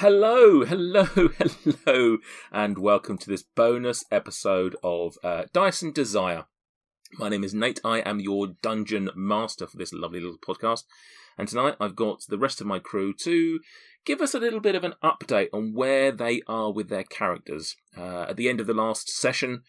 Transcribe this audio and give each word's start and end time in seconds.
Hello, 0.00 0.64
hello, 0.64 1.04
hello, 1.84 2.16
and 2.50 2.78
welcome 2.78 3.18
to 3.18 3.28
this 3.28 3.42
bonus 3.42 4.02
episode 4.10 4.74
of 4.82 5.18
uh, 5.22 5.42
Dice 5.52 5.82
and 5.82 5.92
Desire. 5.92 6.46
My 7.18 7.28
name 7.28 7.44
is 7.44 7.52
Nate. 7.52 7.80
I 7.84 7.98
am 7.98 8.18
your 8.18 8.46
dungeon 8.62 9.10
master 9.14 9.66
for 9.66 9.76
this 9.76 9.92
lovely 9.92 10.20
little 10.20 10.38
podcast. 10.38 10.84
And 11.36 11.46
tonight 11.46 11.76
I've 11.78 11.96
got 11.96 12.22
the 12.26 12.38
rest 12.38 12.62
of 12.62 12.66
my 12.66 12.78
crew 12.78 13.12
to 13.24 13.60
give 14.06 14.22
us 14.22 14.32
a 14.32 14.38
little 14.38 14.60
bit 14.60 14.74
of 14.74 14.84
an 14.84 14.94
update 15.04 15.48
on 15.52 15.74
where 15.74 16.10
they 16.10 16.40
are 16.46 16.72
with 16.72 16.88
their 16.88 17.04
characters. 17.04 17.76
Uh, 17.94 18.22
at 18.22 18.38
the 18.38 18.48
end 18.48 18.58
of 18.58 18.66
the 18.66 18.72
last 18.72 19.10
session, 19.10 19.64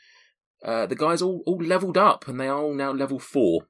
uh, 0.63 0.85
the 0.85 0.95
guys 0.95 1.21
all, 1.21 1.43
all 1.45 1.61
leveled 1.61 1.97
up 1.97 2.29
and 2.29 2.39
they 2.39 2.47
are 2.47 2.61
all 2.61 2.73
now 2.73 2.93
level 2.93 3.19
four. 3.19 3.67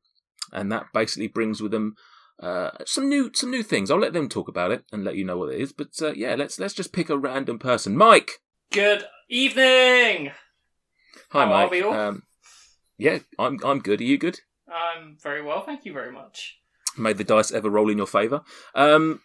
And 0.54 0.72
that 0.72 0.94
basically 0.94 1.28
brings 1.28 1.60
with 1.60 1.72
them 1.72 1.96
uh, 2.42 2.72
some 2.86 3.08
new 3.08 3.32
some 3.34 3.52
new 3.52 3.64
things. 3.64 3.90
I'll 3.92 4.00
let 4.00 4.14
them 4.14 4.28
talk 4.30 4.48
about 4.48 4.72
it 4.72 4.84
and 4.92 5.04
let 5.04 5.16
you 5.16 5.24
know 5.24 5.38
what 5.38 5.54
it 5.54 5.62
is. 5.62 5.72
But 5.74 5.90
uh, 6.02 6.14
yeah, 6.14 6.36
let's 6.36 6.60
let's 6.60 6.74
just 6.74 6.92
pick 6.94 7.10
a 7.10 7.18
random 7.18 7.60
person. 7.60 7.96
Mike. 7.96 8.42
Good 8.72 9.06
evening. 9.30 10.32
Hi, 11.32 11.44
How 11.44 11.50
Mike. 11.50 11.68
are 11.68 11.72
we 11.72 11.82
all? 11.84 11.94
Um, 11.94 12.24
yeah, 12.98 13.20
I'm 13.40 13.60
I'm 13.64 13.80
good. 13.80 14.02
Are 14.02 14.06
you 14.06 14.18
good? 14.18 14.40
I'm 14.68 15.18
very 15.22 15.42
well, 15.42 15.64
thank 15.66 15.86
you 15.86 15.94
very 15.94 16.12
much. 16.12 16.58
Made 16.98 17.18
the 17.18 17.24
dice 17.24 17.52
ever 17.52 17.70
roll 17.70 17.90
in 17.90 17.98
your 17.98 18.08
favour. 18.08 18.42
Um, 18.76 19.22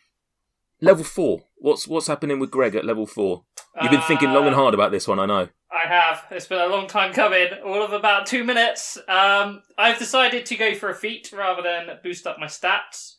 level 0.80 1.04
four. 1.04 1.44
What's 1.58 1.86
what's 1.88 2.06
happening 2.08 2.38
with 2.38 2.50
Greg 2.50 2.74
at 2.74 2.84
level 2.84 3.06
four? 3.06 3.44
You've 3.80 3.90
been 3.90 4.00
thinking 4.02 4.32
long 4.32 4.46
and 4.46 4.54
Uh, 4.54 4.58
hard 4.58 4.74
about 4.74 4.90
this 4.90 5.06
one. 5.06 5.18
I 5.20 5.26
know. 5.26 5.48
I 5.76 5.86
have. 5.86 6.24
It's 6.30 6.46
been 6.46 6.60
a 6.60 6.66
long 6.74 6.86
time 6.86 7.12
coming. 7.12 7.48
All 7.62 7.82
of 7.82 7.92
about 7.92 8.24
two 8.24 8.44
minutes. 8.44 8.96
Um, 9.08 9.62
I've 9.76 9.98
decided 9.98 10.46
to 10.46 10.56
go 10.56 10.74
for 10.74 10.88
a 10.88 10.94
feat 10.94 11.30
rather 11.36 11.60
than 11.60 11.98
boost 12.02 12.26
up 12.26 12.38
my 12.38 12.46
stats. 12.46 13.16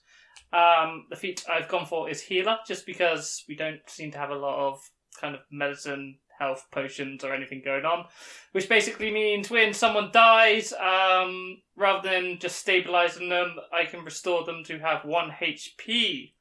Um, 0.52 1.06
the 1.12 1.16
feat 1.16 1.46
I've 1.48 1.68
gone 1.68 1.86
for 1.86 2.10
is 2.10 2.22
healer, 2.22 2.58
just 2.68 2.88
because 2.88 3.44
we 3.48 3.56
don't 3.56 3.82
seem 3.86 4.12
to 4.12 4.18
have 4.18 4.32
a 4.32 4.36
lot 4.36 4.68
of 4.68 4.80
kind 5.22 5.36
of 5.36 5.42
medicine, 5.52 6.18
health 6.40 6.66
potions, 6.72 7.24
or 7.24 7.32
anything 7.32 7.62
going 7.64 7.86
on. 7.86 8.06
Which 8.54 8.68
basically 8.68 9.12
means 9.12 9.52
when 9.52 9.72
someone 9.74 10.10
dies, 10.12 10.74
um, 10.74 11.62
rather 11.76 12.10
than 12.10 12.40
just 12.40 12.58
stabilizing 12.58 13.30
them, 13.30 13.58
I 13.72 13.86
can 13.86 14.04
restore 14.04 14.46
them 14.46 14.64
to 14.64 14.80
have 14.80 15.06
one 15.06 15.30
HP. 15.30 16.34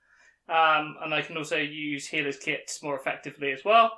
Um, 0.49 0.97
and 1.03 1.13
I 1.13 1.21
can 1.21 1.37
also 1.37 1.59
use 1.59 2.07
healer's 2.07 2.39
kits 2.39 2.83
more 2.83 2.97
effectively 2.97 3.53
as 3.53 3.65
well. 3.67 3.93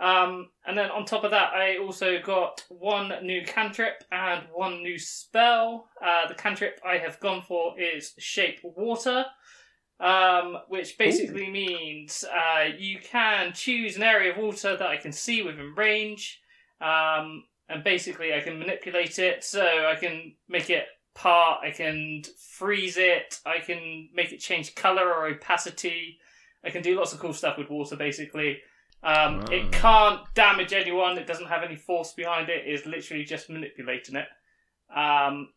Um, 0.00 0.50
and 0.64 0.78
then 0.78 0.90
on 0.90 1.04
top 1.04 1.24
of 1.24 1.32
that, 1.32 1.52
I 1.54 1.78
also 1.78 2.20
got 2.22 2.64
one 2.68 3.12
new 3.22 3.44
cantrip 3.44 4.04
and 4.12 4.44
one 4.52 4.82
new 4.82 4.98
spell. 4.98 5.88
Uh, 6.00 6.28
the 6.28 6.34
cantrip 6.34 6.80
I 6.86 6.98
have 6.98 7.18
gone 7.18 7.42
for 7.42 7.78
is 7.80 8.14
Shape 8.18 8.60
Water, 8.62 9.24
um, 9.98 10.58
which 10.68 10.96
basically 10.98 11.50
means 11.50 12.24
uh, 12.24 12.66
you 12.78 13.00
can 13.00 13.52
choose 13.52 13.96
an 13.96 14.04
area 14.04 14.30
of 14.30 14.38
water 14.38 14.76
that 14.76 14.88
I 14.88 14.96
can 14.96 15.10
see 15.10 15.42
within 15.42 15.74
range, 15.76 16.40
um, 16.80 17.44
and 17.68 17.82
basically 17.82 18.32
I 18.32 18.40
can 18.40 18.60
manipulate 18.60 19.18
it 19.18 19.42
so 19.42 19.62
I 19.62 19.96
can 19.96 20.34
make 20.48 20.70
it 20.70 20.86
part, 21.16 21.64
I 21.64 21.72
can 21.72 22.22
freeze 22.56 22.96
it, 22.96 23.40
I 23.44 23.58
can 23.58 24.08
make 24.14 24.32
it 24.32 24.38
change 24.38 24.76
color 24.76 25.12
or 25.12 25.26
opacity. 25.26 26.18
I 26.64 26.70
can 26.70 26.82
do 26.82 26.96
lots 26.96 27.12
of 27.12 27.18
cool 27.18 27.32
stuff 27.32 27.58
with 27.58 27.70
water, 27.70 27.96
basically. 27.96 28.58
Um, 29.02 29.44
Ah. 29.46 29.52
It 29.52 29.70
can't 29.72 30.20
damage 30.34 30.72
anyone. 30.72 31.18
It 31.18 31.26
doesn't 31.26 31.46
have 31.46 31.62
any 31.62 31.76
force 31.76 32.12
behind 32.14 32.48
it. 32.48 32.64
It's 32.66 32.84
literally 32.86 33.24
just 33.24 33.48
manipulating 33.48 34.16
it. 34.16 34.26
Um, 34.94 35.52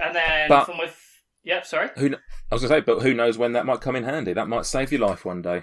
and 0.00 0.14
then 0.14 0.48
But- 0.48 0.64
from 0.66 0.78
with 0.78 0.96
yep, 1.42 1.66
sorry, 1.66 1.88
Who 1.96 2.10
kn- 2.10 2.20
I 2.50 2.54
was 2.54 2.62
going 2.62 2.70
to 2.70 2.76
say, 2.76 2.80
but 2.94 3.02
who 3.02 3.12
knows 3.14 3.36
when 3.38 3.52
that 3.52 3.66
might 3.66 3.80
come 3.80 3.96
in 3.96 4.04
handy? 4.04 4.32
That 4.32 4.48
might 4.48 4.64
save 4.66 4.92
your 4.92 5.00
life 5.00 5.24
one 5.24 5.42
day. 5.42 5.62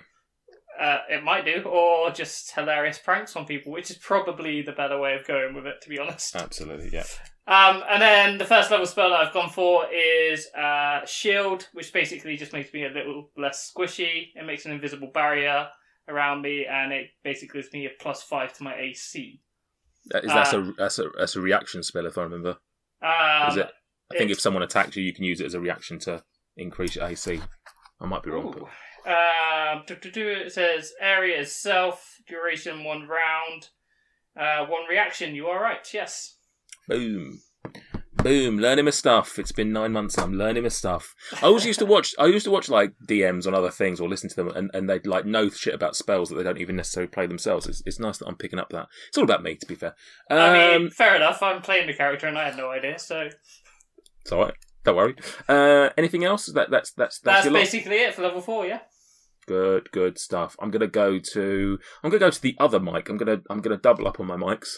uh, 0.80 1.04
it 1.12 1.24
might 1.24 1.46
do, 1.46 1.62
or 1.64 2.10
just 2.10 2.54
hilarious 2.56 2.98
pranks 2.98 3.36
on 3.36 3.46
people, 3.46 3.72
which 3.72 3.92
is 3.92 3.98
probably 4.00 4.64
the 4.64 4.72
better 4.72 4.98
way 4.98 5.14
of 5.14 5.24
going 5.28 5.54
with 5.54 5.68
it, 5.68 5.76
to 5.80 5.90
be 5.90 6.00
honest. 6.00 6.36
Absolutely, 6.36 6.90
yeah. 6.92 7.04
Um, 7.46 7.84
and 7.88 8.02
then 8.02 8.38
the 8.40 8.46
first 8.46 8.72
level 8.72 8.88
spell 8.88 9.12
that 9.12 9.20
I've 9.20 9.34
gone 9.34 9.50
for 9.52 9.86
is 9.94 10.48
uh, 10.56 11.06
Shield, 11.06 11.68
which 11.74 11.94
basically 11.94 12.36
just 12.36 12.52
makes 12.52 12.74
me 12.74 12.86
a 12.86 12.90
little 12.90 13.30
less 13.38 13.72
squishy. 13.72 14.30
It 14.34 14.44
makes 14.48 14.66
an 14.66 14.72
invisible 14.72 15.12
barrier 15.14 15.68
around 16.08 16.42
me, 16.42 16.66
and 16.66 16.92
it 16.92 17.08
basically 17.24 17.62
gives 17.62 17.74
me 17.74 17.86
a 17.86 17.90
plus 18.00 18.24
five 18.24 18.54
to 18.54 18.64
my 18.64 18.76
AC. 18.76 19.42
That 20.08 20.26
is 20.26 20.32
that's 20.32 20.54
Uh, 20.54 20.60
a 20.60 20.74
that's 20.78 21.00
a 21.00 21.10
that's 21.18 21.36
a 21.36 21.42
reaction 21.42 21.84
spell 21.84 22.06
if 22.06 22.18
I 22.18 22.24
remember. 22.24 22.58
Um, 23.02 23.50
Is 23.50 23.58
it? 23.58 23.70
I 24.14 24.18
think 24.18 24.32
if 24.32 24.40
someone 24.40 24.64
attacks 24.64 24.96
you, 24.96 25.04
you 25.04 25.14
can 25.14 25.24
use 25.24 25.40
it 25.40 25.46
as 25.46 25.54
a 25.54 25.60
reaction 25.60 25.98
to 26.00 26.24
increase 26.58 26.96
your 26.96 27.06
AC. 27.06 27.40
I 28.02 28.06
might 28.06 28.24
be 28.24 28.30
wrong. 28.32 28.54
Ooh. 28.58 28.68
Um, 29.10 29.84
do, 29.88 29.96
do, 29.96 30.28
it 30.28 30.52
says 30.52 30.92
area 31.00 31.40
itself, 31.40 32.18
duration 32.28 32.84
one 32.84 33.08
round, 33.08 33.70
uh, 34.40 34.66
one 34.66 34.84
reaction. 34.90 35.34
You 35.34 35.48
are 35.48 35.62
right. 35.62 35.88
Yes. 35.94 36.36
Boom, 36.88 37.40
boom, 38.24 38.58
learning 38.58 38.86
my 38.86 38.92
stuff. 38.92 39.40
It's 39.40 39.52
been 39.52 39.72
nine 39.72 39.92
months. 39.92 40.16
and 40.16 40.26
I'm 40.26 40.34
learning 40.34 40.64
my 40.64 40.70
stuff. 40.70 41.16
I 41.42 41.48
always 41.48 41.66
used 41.66 41.80
to 41.80 41.86
watch. 41.86 42.14
I 42.20 42.26
used 42.28 42.46
to 42.46 42.52
watch 42.52 42.70
like 42.70 42.94
DMs 43.08 43.48
on 43.48 43.54
other 43.54 43.72
things 43.72 44.00
or 44.00 44.10
listen 44.10 44.30
to 44.30 44.36
them, 44.36 44.50
and, 44.50 44.72
and 44.74 44.90
they 44.90 45.00
like 45.00 45.26
know 45.26 45.50
shit 45.50 45.74
about 45.74 45.96
spells 45.96 46.30
that 46.30 46.36
they 46.36 46.44
don't 46.44 46.60
even 46.60 46.76
necessarily 46.76 47.10
play 47.10 47.28
themselves. 47.28 47.68
It's, 47.68 47.82
it's 47.86 48.00
nice 48.00 48.18
that 48.20 48.28
I'm 48.28 48.36
picking 48.36 48.60
up 48.60 48.70
that. 48.70 48.88
It's 49.08 49.18
all 49.18 49.24
about 49.24 49.44
me, 49.44 49.56
to 49.56 49.66
be 49.66 49.76
fair. 49.76 49.96
Um, 50.30 50.40
I 50.40 50.78
mean, 50.78 50.90
fair 50.90 51.16
enough. 51.16 51.42
I'm 51.42 51.62
playing 51.62 51.88
the 51.88 51.94
character, 51.94 52.28
and 52.28 52.38
I 52.38 52.46
had 52.46 52.58
no 52.58 52.70
idea. 52.70 53.00
So 53.00 53.30
it's 54.22 54.32
all 54.32 54.40
right. 54.40 54.54
Don't 54.84 54.96
worry. 54.96 55.16
Uh, 55.48 55.90
anything 55.98 56.24
else? 56.24 56.48
That 56.48 56.72
that's 56.72 56.92
that's 56.92 57.20
that's, 57.20 57.20
that's 57.20 57.46
your 57.46 57.54
lot? 57.54 57.60
basically 57.60 57.98
it 57.98 58.14
for 58.14 58.24
level 58.24 58.42
four. 58.42 58.66
Yeah. 58.66 58.80
Good, 59.48 59.92
good 59.92 60.18
stuff. 60.18 60.56
I'm 60.60 60.72
gonna 60.72 60.88
go 60.88 61.20
to 61.34 61.80
I'm 62.04 62.10
gonna 62.10 62.20
go 62.20 62.30
to 62.30 62.42
the 62.42 62.56
other 62.60 62.80
mic. 62.80 63.10
I'm 63.10 63.18
gonna 63.18 63.42
I'm 63.50 63.62
gonna 63.62 63.78
double 63.78 64.08
up 64.08 64.20
on 64.20 64.28
my 64.28 64.38
mics. 64.38 64.78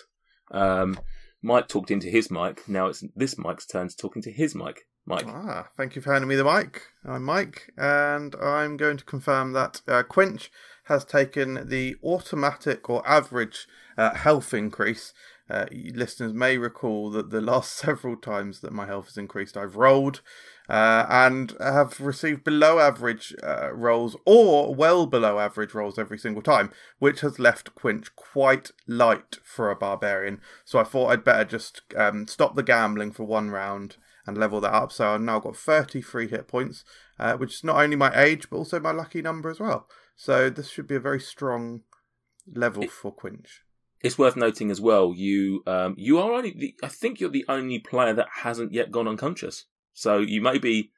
Um, 0.51 0.99
Mike 1.43 1.67
talked 1.67 1.91
into 1.91 2.07
his 2.07 2.31
mic. 2.31 2.67
Now 2.67 2.87
it's 2.87 3.03
this 3.15 3.37
mic's 3.37 3.67
turn 3.67 3.89
to 3.89 3.95
talk 3.95 4.15
into 4.15 4.31
his 4.31 4.55
mic. 4.55 4.87
Mike. 5.05 5.25
Ah, 5.27 5.67
thank 5.75 5.95
you 5.95 6.01
for 6.01 6.13
handing 6.13 6.29
me 6.29 6.35
the 6.35 6.45
mic. 6.45 6.83
I'm 7.03 7.25
Mike, 7.25 7.73
and 7.77 8.33
I'm 8.41 8.77
going 8.77 8.95
to 8.95 9.03
confirm 9.03 9.51
that 9.51 9.81
uh, 9.85 10.03
Quinch 10.03 10.49
has 10.85 11.03
taken 11.03 11.67
the 11.67 11.97
automatic 12.01 12.89
or 12.89 13.05
average 13.05 13.67
uh, 13.97 14.13
health 14.15 14.53
increase. 14.53 15.13
Uh, 15.49 15.65
listeners 15.71 16.31
may 16.31 16.57
recall 16.57 17.11
that 17.11 17.31
the 17.31 17.41
last 17.41 17.73
several 17.75 18.15
times 18.15 18.61
that 18.61 18.71
my 18.71 18.85
health 18.85 19.07
has 19.07 19.17
increased, 19.17 19.57
I've 19.57 19.75
rolled 19.75 20.21
uh, 20.69 21.05
and 21.09 21.53
have 21.59 21.99
received 21.99 22.43
below 22.43 22.79
average 22.79 23.35
uh, 23.43 23.71
rolls 23.73 24.15
or 24.25 24.73
well 24.73 25.05
below 25.05 25.39
average 25.39 25.73
rolls 25.73 25.99
every 25.99 26.17
single 26.17 26.41
time, 26.41 26.71
which 26.99 27.21
has 27.21 27.39
left 27.39 27.75
Quinch 27.75 28.15
quite 28.15 28.71
light 28.87 29.37
for 29.43 29.69
a 29.69 29.75
barbarian. 29.75 30.39
So 30.65 30.79
I 30.79 30.83
thought 30.83 31.09
I'd 31.09 31.23
better 31.23 31.45
just 31.45 31.81
um, 31.95 32.27
stop 32.27 32.55
the 32.55 32.63
gambling 32.63 33.11
for 33.11 33.23
one 33.23 33.49
round 33.49 33.97
and 34.25 34.37
level 34.37 34.61
that 34.61 34.73
up. 34.73 34.91
So 34.91 35.13
I've 35.13 35.21
now 35.21 35.39
got 35.39 35.57
33 35.57 36.29
hit 36.29 36.47
points, 36.47 36.85
uh, 37.19 37.35
which 37.35 37.55
is 37.55 37.63
not 37.63 37.81
only 37.81 37.95
my 37.95 38.11
age 38.15 38.49
but 38.49 38.57
also 38.57 38.79
my 38.79 38.91
lucky 38.91 39.21
number 39.21 39.49
as 39.49 39.59
well. 39.59 39.87
So 40.15 40.49
this 40.49 40.69
should 40.69 40.87
be 40.87 40.95
a 40.95 41.01
very 41.01 41.19
strong 41.19 41.81
level 42.51 42.87
for 42.87 43.11
Quinch. 43.11 43.63
It's 44.01 44.17
worth 44.17 44.35
noting 44.35 44.69
as 44.69 44.81
well. 44.81 45.13
You 45.15 45.63
um, 45.65 45.95
you 45.97 46.19
are 46.19 46.33
only 46.33 46.51
the, 46.51 46.75
I 46.83 46.89
think 46.89 47.19
you're 47.19 47.29
the 47.29 47.45
only 47.47 47.79
player 47.79 48.13
that 48.13 48.27
hasn't 48.43 48.73
yet 48.73 48.91
gone 48.91 49.07
unconscious. 49.07 49.65
So 49.93 50.17
you 50.19 50.41
may 50.41 50.57
be 50.57 50.91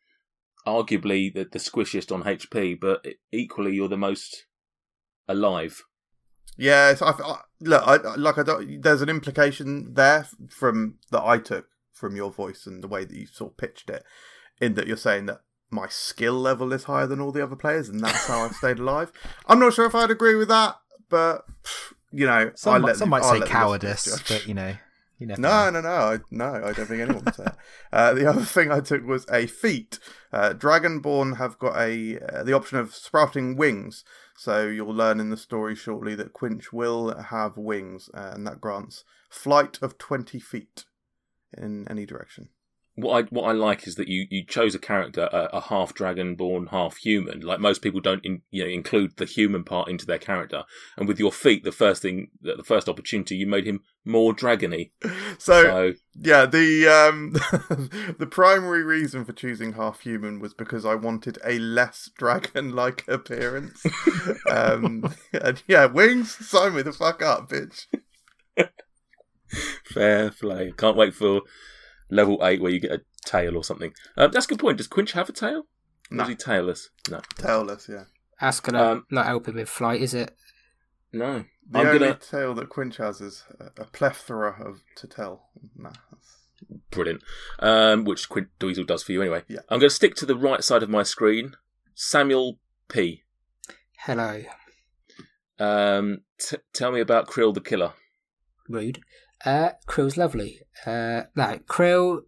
arguably 0.65 1.33
the, 1.33 1.43
the 1.51 1.59
squishiest 1.59 2.11
on 2.11 2.23
HP, 2.23 2.79
but 2.79 3.05
equally 3.31 3.75
you're 3.75 3.87
the 3.89 3.97
most 3.97 4.45
alive. 5.27 5.83
Yeah, 6.57 6.95
I, 7.01 7.05
I, 7.09 7.39
look, 7.61 7.83
I, 7.85 7.95
I- 7.95 8.15
like 8.15 8.37
I 8.37 8.43
don't. 8.43 8.81
There's 8.81 9.01
an 9.01 9.09
implication 9.09 9.93
there 9.93 10.27
from 10.49 10.95
that 11.11 11.23
I 11.23 11.37
took 11.37 11.67
from 11.93 12.15
your 12.15 12.31
voice 12.31 12.65
and 12.65 12.83
the 12.83 12.87
way 12.87 13.05
that 13.05 13.15
you 13.15 13.25
sort 13.27 13.51
of 13.51 13.57
pitched 13.57 13.89
it, 13.89 14.03
in 14.61 14.73
that 14.75 14.87
you're 14.87 14.97
saying 14.97 15.25
that 15.27 15.41
my 15.69 15.87
skill 15.89 16.33
level 16.35 16.71
is 16.71 16.85
higher 16.85 17.07
than 17.07 17.19
all 17.19 17.31
the 17.33 17.43
other 17.43 17.55
players, 17.57 17.89
and 17.89 17.99
that's 17.99 18.27
how 18.27 18.43
I've 18.45 18.55
stayed 18.55 18.79
alive. 18.79 19.11
I'm 19.47 19.59
not 19.59 19.73
sure 19.73 19.85
if 19.85 19.95
I'd 19.95 20.11
agree 20.11 20.35
with 20.35 20.47
that, 20.47 20.75
but 21.09 21.45
you 22.11 22.25
know, 22.25 22.51
Some, 22.55 22.73
I'll 22.75 22.79
might, 22.79 22.87
let 22.87 22.97
some 22.97 23.07
the- 23.07 23.11
might 23.11 23.23
I'll 23.23 23.41
say 23.41 23.47
cowardice, 23.47 24.23
but 24.29 24.47
you 24.47 24.53
know, 24.53 24.67
you 24.69 24.75
never 24.75 24.79
No, 25.19 25.35
know. 25.35 25.69
no, 25.69 25.81
no, 25.81 25.89
I, 25.89 26.19
no. 26.29 26.53
I 26.65 26.73
don't 26.73 26.87
think 26.87 27.01
anyone 27.01 27.23
would 27.23 27.35
say 27.35 27.45
that. 27.45 27.57
Uh, 27.91 28.13
the 28.13 28.29
other 28.29 28.41
thing 28.45 28.71
I 28.71 28.81
took 28.81 29.05
was 29.05 29.25
a 29.31 29.47
feat. 29.47 29.99
Uh, 30.33 30.53
Dragonborn 30.53 31.37
have 31.37 31.57
got 31.57 31.77
a 31.77 32.19
uh, 32.19 32.43
the 32.43 32.53
option 32.53 32.77
of 32.77 32.93
sprouting 32.93 33.55
wings, 33.55 34.03
so 34.35 34.67
you'll 34.67 34.93
learn 34.93 35.19
in 35.19 35.29
the 35.29 35.37
story 35.37 35.75
shortly 35.75 36.15
that 36.15 36.33
Quinch 36.33 36.73
will 36.73 37.17
have 37.17 37.57
wings, 37.57 38.09
uh, 38.13 38.31
and 38.33 38.45
that 38.45 38.59
grants 38.59 39.05
flight 39.29 39.79
of 39.81 39.97
twenty 39.97 40.39
feet 40.39 40.85
in 41.57 41.87
any 41.89 42.05
direction. 42.05 42.49
What 42.97 43.25
I 43.25 43.27
what 43.29 43.43
I 43.43 43.51
like 43.51 43.87
is 43.87 43.95
that 43.95 44.07
you, 44.07 44.25
you 44.29 44.45
chose 44.45 44.73
a 44.73 44.79
character 44.79 45.27
a, 45.31 45.49
a 45.53 45.61
half 45.61 45.93
dragon 45.93 46.35
born, 46.35 46.67
half 46.67 46.95
human. 46.97 47.41
Like 47.41 47.59
most 47.59 47.81
people 47.81 47.99
don't 47.99 48.25
in, 48.25 48.41
you 48.51 48.63
know 48.63 48.69
include 48.69 49.17
the 49.17 49.25
human 49.25 49.63
part 49.65 49.89
into 49.89 50.05
their 50.05 50.17
character. 50.17 50.63
And 50.97 51.07
with 51.07 51.19
your 51.19 51.31
feat, 51.31 51.65
the 51.65 51.73
first 51.73 52.01
thing, 52.01 52.29
the 52.41 52.63
first 52.63 52.87
opportunity, 52.87 53.35
you 53.35 53.47
made 53.47 53.65
him 53.65 53.81
more 54.05 54.33
dragony. 54.33 54.91
So, 55.37 55.63
So 55.63 55.93
yeah, 56.15 56.45
the 56.45 56.87
um 56.87 57.33
the 58.17 58.27
primary 58.27 58.83
reason 58.83 59.25
for 59.25 59.33
choosing 59.33 59.73
half 59.73 59.99
human 59.99 60.39
was 60.39 60.53
because 60.53 60.85
I 60.85 60.95
wanted 60.95 61.37
a 61.43 61.59
less 61.59 62.09
dragon-like 62.17 63.05
appearance. 63.09 63.85
um, 64.49 65.13
and 65.33 65.61
yeah, 65.67 65.85
wings, 65.87 66.33
sign 66.47 66.75
me 66.75 66.83
the 66.83 66.93
fuck 66.93 67.21
up, 67.21 67.49
bitch. 67.49 67.87
fair 69.83 70.31
play. 70.31 70.71
Can't 70.77 70.95
wait 70.95 71.13
for 71.13 71.41
level 72.09 72.39
eight 72.43 72.61
where 72.61 72.71
you 72.71 72.79
get 72.79 72.91
a 72.91 73.01
tail 73.25 73.55
or 73.57 73.63
something. 73.63 73.93
Um, 74.17 74.31
that's 74.31 74.45
a 74.45 74.49
good 74.49 74.59
point. 74.59 74.77
Does 74.77 74.87
Quinch 74.87 75.13
have 75.13 75.29
a 75.29 75.33
tail? 75.33 75.67
Or 76.11 76.17
No. 76.17 76.23
is 76.23 76.29
he 76.29 76.35
tailless? 76.35 76.89
No, 77.09 77.19
Tailless, 77.35 77.89
yeah. 77.89 78.03
That's 78.39 78.59
gonna 78.59 78.81
Um, 78.83 79.05
not 79.09 79.25
help 79.25 79.47
him 79.47 79.55
with 79.55 79.69
flight, 79.69 80.01
is 80.01 80.13
it? 80.13 80.35
no. 81.11 81.45
The 81.67 81.79
I'm 81.79 81.87
only 81.87 81.99
gonna 81.99 82.13
tail 82.19 82.53
that 82.55 82.69
Quinch 82.69 82.97
has 82.97 83.21
is 83.21 83.43
a, 83.59 83.81
a 83.81 83.85
plethora 83.85 84.51
of 84.63 84.81
to 84.97 85.07
tell. 85.07 85.49
Nah, 85.75 85.93
brilliant. 86.91 87.23
Um, 87.57 88.03
which 88.05 88.29
Quint 88.29 88.49
Dweezil 88.59 88.85
does 88.85 89.01
for 89.01 89.13
you 89.13 89.21
anyway. 89.21 89.43
Yeah. 89.47 89.61
I'm 89.69 89.79
going 89.79 89.89
to 89.89 89.95
stick 89.95 90.13
to 90.17 90.27
the 90.27 90.35
right 90.37 90.63
side 90.63 90.83
of 90.83 90.89
my 90.89 91.01
screen. 91.01 91.55
Samuel 91.95 92.59
P. 92.87 93.23
Hello, 93.97 94.43
Um, 95.57 96.19
t- 96.39 96.57
tell 96.73 96.91
me 96.91 96.99
about 96.99 97.27
Krill 97.27 97.53
the 97.53 97.61
Killer. 97.61 97.93
rude. 98.69 98.99
Uh, 99.45 99.69
Krill's 99.87 100.17
lovely. 100.17 100.61
Uh, 100.85 101.23
no, 101.35 101.59
Krill 101.67 102.23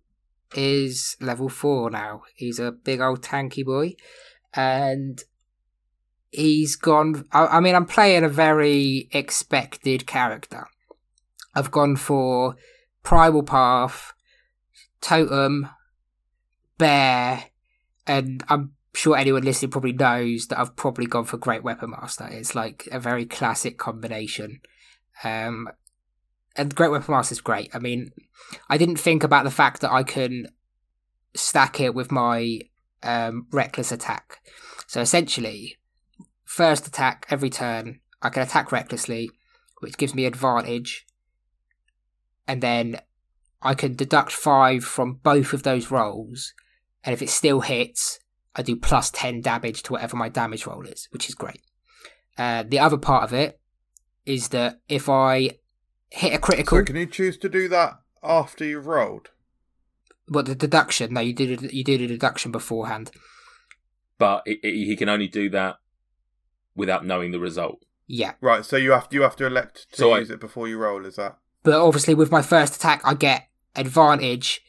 is 0.56 1.18
level 1.20 1.50
four 1.50 1.90
now. 1.90 2.22
He's 2.36 2.60
a 2.60 2.72
big 2.72 3.02
old 3.02 3.22
tanky 3.22 3.66
boy, 3.66 3.96
and 4.54 5.22
he's 6.32 6.76
gone. 6.76 7.26
I, 7.32 7.48
I 7.48 7.60
mean, 7.60 7.76
I'm 7.76 7.88
playing 7.88 8.24
a 8.24 8.30
very 8.30 9.10
expected 9.12 10.06
character. 10.06 10.68
I've 11.56 11.72
gone 11.72 11.96
for 11.96 12.56
Primal 13.02 13.44
Path, 13.44 14.14
Totem, 15.02 15.70
Bear, 16.78 17.46
and 18.06 18.44
I'm 18.48 18.74
sure 18.94 19.18
anyone 19.18 19.42
listening 19.42 19.72
probably 19.72 19.94
knows 19.94 20.48
that 20.48 20.60
I've 20.60 20.76
probably 20.76 21.08
gone 21.08 21.26
for 21.26 21.38
Great 21.38 21.64
Weapon 21.64 21.92
Master. 21.92 22.28
It's 22.30 22.54
like 22.54 22.88
a 22.92 23.00
very 23.00 23.26
classic 23.26 23.80
combination. 23.80 24.62
Um, 25.24 25.68
and 26.58 26.76
Great 26.76 26.92
Weapon 26.92 27.14
Master 27.14 27.34
is 27.34 27.42
great. 27.42 27.70
I 27.74 27.80
mean, 27.80 28.12
I 28.70 28.78
didn't 28.78 28.98
think 28.98 29.24
about 29.24 29.44
the 29.44 29.52
fact 29.52 29.82
that 29.82 29.92
I 29.92 30.04
can 30.04 30.48
stack 31.36 31.80
it 31.80 31.94
with 31.94 32.12
my 32.12 32.62
um, 33.04 33.48
reckless 33.52 33.92
attack. 33.92 34.40
So 34.88 35.02
essentially, 35.02 35.78
first 36.44 36.88
attack 36.88 37.26
every 37.30 37.50
turn, 37.50 38.00
I 38.22 38.30
can 38.30 38.44
attack 38.44 38.72
recklessly, 38.72 39.30
which 39.80 39.98
gives 39.98 40.16
me 40.16 40.26
advantage, 40.26 41.06
and 42.48 42.62
then 42.62 43.00
I 43.62 43.74
can 43.74 43.96
deduct 43.96 44.32
five 44.32 44.84
from 44.84 45.20
both 45.22 45.54
of 45.54 45.64
those 45.64 45.92
rolls, 45.92 46.54
and 47.04 47.14
if 47.14 47.22
it 47.22 47.30
still 47.30 47.62
hits, 47.62 48.20
I 48.56 48.64
do 48.64 48.76
plus 48.76 49.12
ten 49.12 49.42
damage 49.42 49.84
to 49.84 49.94
whatever 49.94 50.18
my 50.18 50.30
damage 50.30 50.66
roll 50.66 50.86
is, 50.88 51.08
which 51.12 51.30
is 51.30 51.36
great. 51.36 51.62
Uh, 52.38 52.64
the 52.68 52.80
other 52.80 52.98
part 52.98 53.24
of 53.24 53.34
it 53.34 53.60
is 54.26 54.50
that 54.50 54.80
if 54.88 55.10
I 55.10 55.52
hit 56.12 56.34
a 56.34 56.40
critical, 56.40 56.78
So 56.80 56.84
can 56.84 56.96
you 56.96 57.06
choose 57.06 57.38
to 57.38 57.50
do 57.50 57.68
that 57.70 58.00
after 58.24 58.66
you've 58.66 58.88
rolled? 58.88 59.30
but 60.30 60.46
the 60.46 60.56
deduction, 60.56 61.14
no, 61.14 61.22
you 61.22 61.32
did 61.34 61.64
a, 61.64 61.74
you 61.76 61.84
did 61.86 62.02
a 62.02 62.08
deduction 62.08 62.52
beforehand. 62.52 63.12
But 64.18 64.44
it, 64.46 64.60
it, 64.62 64.74
he 64.74 64.96
can 64.98 65.08
only 65.10 65.28
do 65.28 65.50
that 65.52 65.78
without 66.76 67.06
knowing 67.06 67.32
the 67.32 67.40
result. 67.40 67.84
Yeah, 68.08 68.34
Right, 68.42 68.64
so 68.66 68.76
you 68.78 68.92
have 68.92 69.08
to. 69.10 69.16
you 69.16 69.22
have 69.22 69.36
to 69.38 69.46
elect 69.46 69.88
to 69.92 69.98
So 69.98 70.12
I- 70.12 70.20
use 70.20 70.30
it 70.30 70.40
before 70.40 70.68
you 70.68 70.78
roll. 70.78 71.06
Is 71.06 71.16
that? 71.18 71.38
but 71.64 71.74
obviously 71.76 72.14
with 72.14 72.32
my 72.32 72.42
first 72.42 72.76
attack, 72.78 73.02
I 73.06 73.14
get 73.14 73.48
advantage, 73.76 74.62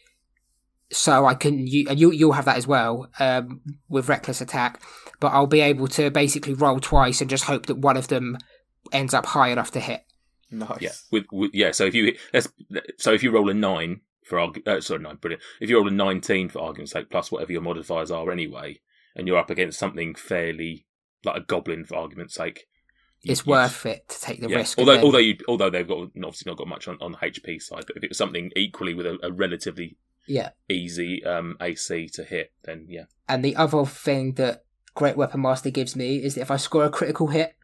so 0.91 1.27
I 1.27 1.35
can 1.35 1.67
you 1.67 1.87
and 1.89 1.99
you 2.01 2.11
you'll 2.13 2.33
have 2.33 2.45
that 2.47 2.57
as 2.57 2.67
well 2.67 3.09
um, 3.21 3.61
with 3.89 4.09
reckless 4.09 4.41
attack. 4.41 4.81
But 5.21 5.29
I'll 5.33 5.47
be 5.47 5.61
able 5.61 5.87
to 5.89 6.11
basically 6.11 6.55
roll 6.55 6.81
twice 6.81 7.21
and 7.21 7.29
just 7.31 7.45
hope 7.45 7.67
that 7.67 7.77
one 7.79 7.97
of 7.97 8.09
them 8.09 8.39
ends 8.93 9.13
up 9.15 9.27
high 9.27 9.49
enough 9.49 9.71
to 9.73 9.81
hit. 9.81 10.03
Nice. 10.51 10.81
Yeah, 10.81 10.91
with, 11.11 11.27
with 11.31 11.51
yeah. 11.55 11.73
So 11.73 11.85
if 11.85 11.95
you 11.95 12.17
let's 12.33 12.49
so 12.97 13.13
if 13.13 13.23
you 13.23 13.31
roll 13.31 13.51
a 13.51 13.55
nine 13.55 14.01
for 14.25 14.39
argu- 14.39 14.67
uh, 14.67 14.81
sorry 14.81 15.01
nine 15.03 15.17
brilliant. 15.17 15.43
If 15.61 15.69
you 15.71 15.77
roll 15.77 15.89
a 15.89 15.93
nineteen 15.93 16.49
for 16.49 16.61
argument's 16.61 16.93
sake, 16.93 17.11
plus 17.11 17.31
whatever 17.31 17.53
your 17.53 17.63
modifiers 17.63 18.11
are 18.11 18.31
anyway, 18.31 18.81
and 19.15 19.27
you're 19.27 19.39
up 19.39 19.51
against 19.51 19.79
something 19.79 20.15
fairly 20.15 20.87
like 21.25 21.37
a 21.37 21.41
goblin 21.41 21.85
for 21.85 21.97
argument's 21.97 22.35
sake, 22.35 22.67
It's 23.25 23.45
you- 23.47 23.51
worth 23.51 23.85
it 23.87 24.09
to 24.09 24.21
take 24.21 24.41
the 24.41 24.49
yeah. 24.49 24.59
risk. 24.59 24.79
Although 24.79 25.01
although 25.03 25.19
you 25.19 25.37
although 25.49 25.71
they've 25.71 25.87
got 25.89 25.99
obviously 25.99 26.51
not 26.51 26.59
got 26.59 26.69
much 26.69 26.89
on, 26.89 26.97
on 27.01 27.13
the 27.13 27.19
HP 27.19 27.61
side, 27.61 27.85
but 27.87 27.97
if 27.97 28.05
it 28.05 28.11
was 28.11 28.19
something 28.19 28.51
equally 28.57 28.95
with 28.95 29.07
a, 29.07 29.19
a 29.23 29.33
relatively 29.33 29.97
yeah, 30.27 30.51
easy 30.69 31.25
um, 31.25 31.57
AC 31.61 32.09
to 32.15 32.23
hit, 32.23 32.53
then 32.65 32.87
yeah, 32.89 33.05
And 33.29 33.43
the 33.45 33.57
other 33.57 33.85
thing 33.87 34.35
that 34.35 34.63
Great 34.95 35.17
Weapon 35.17 35.41
Master 35.41 35.71
gives 35.71 35.97
me 35.97 36.17
is 36.23 36.35
that 36.35 36.43
if 36.43 36.51
I 36.51 36.57
score 36.59 36.85
a 36.85 36.91
critical 36.91 37.29
hit 37.29 37.55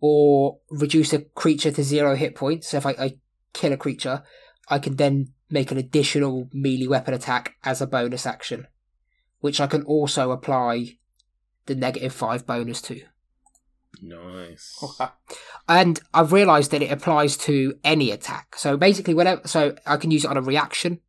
or 0.00 0.58
reduce 0.70 1.12
a 1.12 1.20
creature 1.20 1.70
to 1.70 1.82
zero 1.82 2.14
hit 2.14 2.34
points, 2.34 2.68
so 2.68 2.76
if 2.76 2.86
I, 2.86 2.90
I 2.90 3.16
kill 3.52 3.72
a 3.72 3.76
creature, 3.76 4.22
I 4.68 4.78
can 4.78 4.96
then 4.96 5.28
make 5.50 5.70
an 5.70 5.78
additional 5.78 6.48
melee 6.52 6.86
weapon 6.86 7.14
attack 7.14 7.54
as 7.64 7.80
a 7.80 7.86
bonus 7.86 8.26
action, 8.26 8.66
which 9.40 9.60
I 9.60 9.66
can 9.66 9.82
also 9.82 10.30
apply 10.32 10.98
the 11.66 11.74
negative 11.74 12.12
five 12.12 12.46
bonus 12.46 12.80
to. 12.82 13.02
nice. 14.02 14.82
And 15.68 15.98
I've 16.14 16.32
realised 16.32 16.70
that 16.70 16.82
it 16.82 16.92
applies 16.92 17.36
to 17.38 17.76
any 17.82 18.12
attack. 18.12 18.54
So 18.56 18.76
basically, 18.76 19.14
whenever 19.14 19.48
so 19.48 19.74
I 19.84 19.96
can 19.96 20.12
use 20.12 20.24
it 20.24 20.30
on 20.30 20.36
a 20.36 20.42
reaction, 20.42 21.00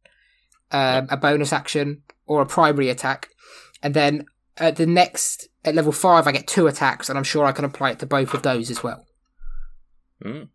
um, 0.71 1.05
a 1.11 1.17
bonus 1.17 1.53
action, 1.53 2.01
or 2.25 2.41
a 2.41 2.47
primary 2.47 2.89
attack, 2.89 3.29
and 3.83 3.93
then 3.93 4.25
at 4.57 4.77
the 4.77 4.87
next 4.87 5.47
at 5.67 5.75
level 5.75 5.91
five, 5.91 6.25
I 6.27 6.31
get 6.31 6.47
two 6.47 6.67
attacks, 6.67 7.09
and 7.09 7.17
I'm 7.17 7.23
sure 7.23 7.45
I 7.45 7.51
can 7.51 7.65
apply 7.65 7.91
it 7.91 7.99
to 7.99 8.05
both 8.05 8.33
of 8.33 8.41
those 8.41 8.69
as 8.71 8.81
well. 8.83 9.05
Mm, 10.23 10.49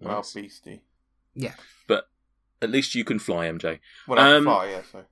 Well, 0.00 0.16
nice. 0.16 0.32
beastie. 0.32 0.82
Yeah. 1.34 1.54
But 1.86 2.08
at 2.62 2.70
least 2.70 2.94
you 2.94 3.04
can 3.04 3.18
fly, 3.18 3.46
MJ. 3.48 3.80
Well, 4.08 4.18
I'm 4.18 4.36
Um, 4.36 4.44
far, 4.44 4.68
yeah. 4.68 4.82
So 4.90 5.04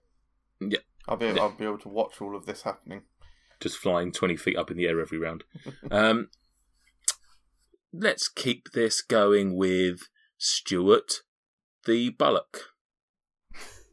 yeah. 0.60 0.78
I'll 1.08 1.16
be 1.16 1.26
Yeah. 1.26 1.40
I'll 1.40 1.50
be 1.50 1.64
able 1.64 1.78
to 1.78 1.88
watch 1.88 2.20
all 2.20 2.34
of 2.36 2.46
this 2.46 2.62
happening. 2.62 3.02
just 3.60 3.76
flying 3.76 4.10
20 4.10 4.36
feet 4.36 4.56
up 4.56 4.70
in 4.70 4.76
the 4.78 4.86
air 4.86 5.00
every 5.00 5.18
round. 5.18 5.44
Um, 5.90 6.30
let's 7.92 8.28
keep 8.28 8.70
this 8.72 9.02
going 9.02 9.54
with 9.56 10.08
Stuart 10.38 11.22
the 11.84 12.08
Bullock. 12.10 12.70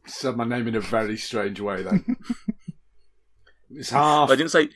Said 0.06 0.36
my 0.36 0.44
name 0.44 0.68
in 0.68 0.74
a 0.74 0.80
very 0.80 1.16
strange 1.18 1.60
way 1.60 1.82
then. 1.82 2.16
it's 3.70 3.90
half. 3.90 4.30
I 4.30 4.36
didn't 4.36 4.50
say, 4.52 4.70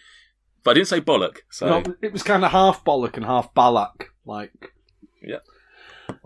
but 0.65 0.73
I 0.73 0.75
didn't 0.75 0.89
say 0.89 1.01
Bollock. 1.01 1.39
So 1.51 1.69
No, 1.69 1.95
it 2.03 2.13
was 2.13 2.23
kind 2.23 2.45
of 2.45 2.51
half 2.53 2.85
bollock 2.85 3.17
and 3.17 3.25
half 3.25 3.53
balak. 3.55 4.11
Like, 4.25 4.73
Yeah. 5.23 5.41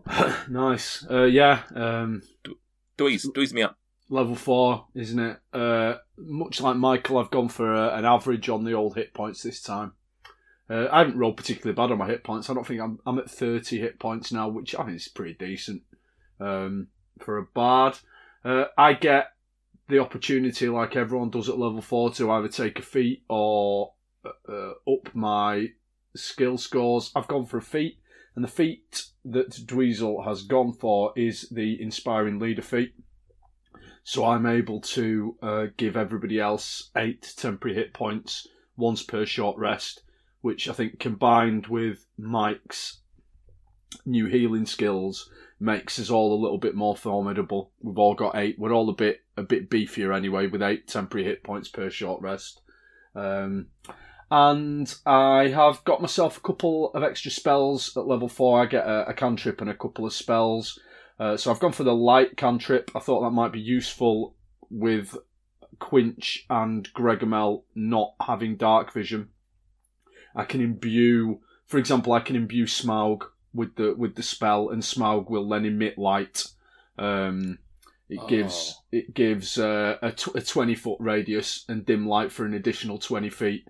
nice. 0.48 1.04
Uh, 1.10 1.24
yeah. 1.24 1.62
Um, 1.74 2.22
Dweeze, 2.98 3.26
Dweeze 3.34 3.52
me 3.52 3.62
up. 3.62 3.78
level 4.08 4.34
four, 4.34 4.86
isn't 4.94 5.18
it? 5.18 5.38
Uh, 5.52 5.96
much 6.16 6.60
like 6.60 6.76
Michael, 6.76 7.18
I've 7.18 7.30
gone 7.30 7.48
for 7.48 7.74
uh, 7.74 7.96
an 7.96 8.04
average 8.04 8.48
on 8.48 8.64
the 8.64 8.72
old 8.72 8.94
hit 8.94 9.12
points 9.14 9.42
this 9.42 9.60
time. 9.60 9.92
Uh, 10.68 10.88
I 10.90 10.98
haven't 10.98 11.18
rolled 11.18 11.36
particularly 11.36 11.74
bad 11.76 11.92
on 11.92 11.98
my 11.98 12.06
hit 12.06 12.24
points. 12.24 12.50
I 12.50 12.54
don't 12.54 12.66
think 12.66 12.80
I'm 12.80 12.98
I'm 13.06 13.18
at 13.18 13.30
30 13.30 13.78
hit 13.78 13.98
points 14.00 14.32
now, 14.32 14.48
which 14.48 14.74
I 14.74 14.84
think 14.84 14.96
is 14.96 15.08
pretty 15.08 15.34
decent 15.34 15.82
um, 16.40 16.88
for 17.20 17.38
a 17.38 17.44
bard. 17.44 17.98
Uh, 18.44 18.64
I 18.76 18.94
get 18.94 19.28
the 19.88 19.98
opportunity, 20.00 20.68
like 20.68 20.96
everyone 20.96 21.30
does 21.30 21.48
at 21.48 21.58
level 21.58 21.80
four, 21.82 22.10
to 22.14 22.30
either 22.32 22.48
take 22.48 22.78
a 22.78 22.82
feat 22.82 23.22
or 23.28 23.92
uh, 24.48 24.92
up 24.92 25.14
my 25.14 25.68
skill 26.14 26.58
scores. 26.58 27.12
I've 27.14 27.28
gone 27.28 27.46
for 27.46 27.58
a 27.58 27.62
feat, 27.62 27.98
and 28.34 28.44
the 28.44 28.48
feat 28.48 29.06
that 29.24 29.50
Dweezil 29.50 30.24
has 30.24 30.42
gone 30.42 30.72
for 30.72 31.12
is 31.16 31.48
the 31.50 31.80
Inspiring 31.80 32.38
Leader 32.38 32.62
feat. 32.62 32.94
So 34.04 34.24
I'm 34.24 34.46
able 34.46 34.80
to 34.82 35.36
uh, 35.42 35.66
give 35.76 35.96
everybody 35.96 36.38
else 36.38 36.90
eight 36.96 37.34
temporary 37.36 37.74
hit 37.74 37.92
points 37.92 38.46
once 38.76 39.02
per 39.02 39.26
short 39.26 39.58
rest, 39.58 40.02
which 40.42 40.68
I 40.68 40.72
think 40.72 41.00
combined 41.00 41.66
with 41.66 42.06
Mike's 42.16 43.00
new 44.04 44.26
healing 44.26 44.66
skills 44.66 45.30
makes 45.58 45.98
us 45.98 46.10
all 46.10 46.34
a 46.34 46.40
little 46.40 46.58
bit 46.58 46.74
more 46.74 46.96
formidable. 46.96 47.72
We've 47.80 47.98
all 47.98 48.14
got 48.14 48.36
eight. 48.36 48.58
We're 48.58 48.72
all 48.72 48.90
a 48.90 48.94
bit 48.94 49.22
a 49.36 49.42
bit 49.42 49.70
beefier 49.70 50.16
anyway, 50.16 50.46
with 50.46 50.62
eight 50.62 50.86
temporary 50.86 51.26
hit 51.26 51.42
points 51.42 51.68
per 51.68 51.90
short 51.90 52.22
rest. 52.22 52.60
Um, 53.14 53.66
and 54.30 54.92
I 55.04 55.48
have 55.48 55.84
got 55.84 56.00
myself 56.00 56.36
a 56.36 56.40
couple 56.40 56.90
of 56.94 57.02
extra 57.02 57.30
spells 57.30 57.96
at 57.96 58.06
level 58.06 58.28
four. 58.28 58.62
I 58.62 58.66
get 58.66 58.86
a, 58.86 59.08
a 59.08 59.14
cantrip 59.14 59.60
and 59.60 59.70
a 59.70 59.74
couple 59.76 60.04
of 60.06 60.12
spells. 60.12 60.78
Uh, 61.18 61.36
so 61.36 61.50
I've 61.50 61.60
gone 61.60 61.72
for 61.72 61.84
the 61.84 61.94
light 61.94 62.36
cantrip. 62.36 62.90
I 62.94 62.98
thought 63.00 63.22
that 63.22 63.30
might 63.30 63.52
be 63.52 63.60
useful 63.60 64.34
with 64.70 65.16
Quinch 65.78 66.44
and 66.50 66.92
Gregamel 66.94 67.62
not 67.74 68.14
having 68.20 68.56
dark 68.56 68.92
vision, 68.92 69.28
I 70.34 70.44
can 70.44 70.60
imbue, 70.60 71.40
for 71.66 71.78
example, 71.78 72.12
I 72.12 72.20
can 72.20 72.36
imbue 72.36 72.66
Smaug 72.66 73.22
with 73.54 73.76
the 73.76 73.94
with 73.96 74.14
the 74.16 74.22
spell, 74.22 74.68
and 74.68 74.82
Smaug 74.82 75.30
will 75.30 75.48
then 75.48 75.64
emit 75.64 75.96
light. 75.98 76.46
Um, 76.98 77.58
it 78.08 78.20
Oh. 78.20 78.26
gives 78.28 78.80
it 78.92 79.14
gives 79.14 79.58
uh, 79.58 79.96
a, 80.02 80.12
tw- 80.12 80.36
a 80.36 80.40
twenty 80.40 80.74
foot 80.74 80.98
radius 81.00 81.64
and 81.68 81.84
dim 81.84 82.06
light 82.06 82.32
for 82.32 82.44
an 82.44 82.54
additional 82.54 82.98
twenty 82.98 83.30
feet 83.30 83.66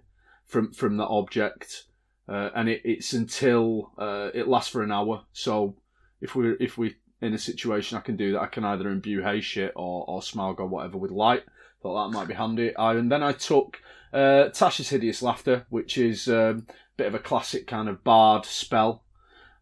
from 0.46 0.72
from 0.72 0.96
that 0.96 1.08
object, 1.08 1.84
uh, 2.28 2.50
and 2.54 2.68
it, 2.68 2.82
it's 2.84 3.12
until 3.12 3.92
uh, 3.98 4.30
it 4.32 4.48
lasts 4.48 4.70
for 4.70 4.82
an 4.82 4.92
hour. 4.92 5.24
So 5.32 5.76
if 6.20 6.34
we're 6.34 6.56
if 6.60 6.78
we 6.78 6.96
in 7.20 7.34
a 7.34 7.38
situation, 7.38 7.98
I 7.98 8.02
can 8.02 8.16
do 8.16 8.32
that. 8.32 8.42
I 8.42 8.46
can 8.46 8.64
either 8.64 8.88
imbue 8.88 9.22
hay 9.22 9.40
shit 9.40 9.72
or 9.76 10.04
or 10.08 10.20
Smaug 10.20 10.58
or 10.58 10.66
whatever 10.66 10.98
with 10.98 11.10
light. 11.10 11.44
Thought 11.82 12.06
that 12.06 12.16
might 12.16 12.28
be 12.28 12.34
handy. 12.34 12.74
I, 12.76 12.94
and 12.94 13.10
then 13.12 13.22
I 13.22 13.32
took 13.32 13.78
uh, 14.12 14.48
Tasha's 14.50 14.88
hideous 14.88 15.22
laughter, 15.22 15.66
which 15.68 15.98
is 15.98 16.28
um, 16.28 16.66
a 16.68 16.74
bit 16.96 17.06
of 17.06 17.14
a 17.14 17.18
classic 17.18 17.66
kind 17.66 17.88
of 17.88 18.04
bard 18.04 18.44
spell. 18.44 19.02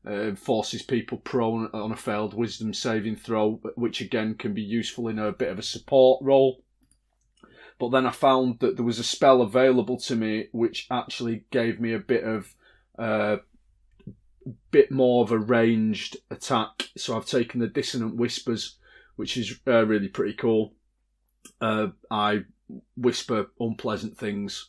Uh, 0.06 0.34
forces 0.34 0.82
people 0.82 1.16
prone 1.16 1.70
on 1.72 1.90
a 1.90 1.96
failed 1.96 2.34
wisdom 2.34 2.74
saving 2.74 3.16
throw, 3.16 3.58
which 3.74 4.02
again 4.02 4.34
can 4.34 4.52
be 4.52 4.60
useful 4.60 5.08
in 5.08 5.18
a 5.18 5.32
bit 5.32 5.48
of 5.48 5.58
a 5.58 5.62
support 5.62 6.22
role. 6.22 6.62
But 7.78 7.90
then 7.90 8.06
I 8.06 8.12
found 8.12 8.60
that 8.60 8.76
there 8.76 8.84
was 8.84 8.98
a 8.98 9.04
spell 9.04 9.42
available 9.42 9.98
to 10.00 10.14
me 10.14 10.48
which 10.52 10.86
actually 10.90 11.44
gave 11.50 11.80
me 11.80 11.92
a 11.92 11.98
bit 11.98 12.24
of 12.24 12.54
uh, 12.98 13.38
bit 14.70 14.90
more 14.90 15.24
of 15.24 15.32
a 15.32 15.38
ranged 15.38 16.16
attack. 16.30 16.90
So 16.96 17.16
I've 17.16 17.26
taken 17.26 17.60
the 17.60 17.66
dissonant 17.66 18.16
whispers, 18.16 18.76
which 19.16 19.36
is 19.36 19.58
uh, 19.66 19.84
really 19.86 20.08
pretty 20.08 20.34
cool. 20.34 20.72
Uh, 21.60 21.88
I 22.10 22.44
whisper 22.96 23.50
unpleasant 23.60 24.16
things 24.16 24.68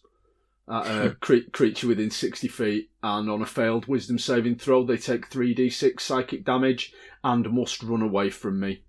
at 0.67 0.85
a 0.85 1.15
cre- 1.19 1.49
creature 1.51 1.87
within 1.87 2.11
60 2.11 2.47
feet, 2.47 2.89
and 3.03 3.29
on 3.29 3.41
a 3.41 3.45
failed 3.45 3.87
wisdom 3.87 4.17
saving 4.17 4.55
throw, 4.57 4.83
they 4.83 4.97
take 4.97 5.29
3d6 5.29 6.01
psychic 6.01 6.43
damage 6.43 6.93
and 7.23 7.51
must 7.51 7.83
run 7.83 8.01
away 8.01 8.29
from 8.29 8.59
me. 8.59 8.83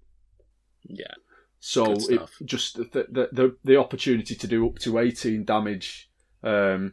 Yeah. 0.84 1.14
So 1.60 1.92
it 1.92 2.20
just 2.44 2.76
the, 2.76 3.06
the 3.10 3.28
the 3.32 3.56
the 3.64 3.76
opportunity 3.76 4.34
to 4.34 4.46
do 4.46 4.66
up 4.66 4.78
to 4.80 4.98
18 4.98 5.44
damage 5.44 6.10
um, 6.42 6.92